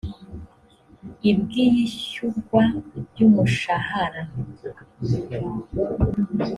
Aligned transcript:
ibw 1.31 1.49
iyishyurwa 1.65 2.61
ry 3.05 3.19
umushahara 3.27 4.21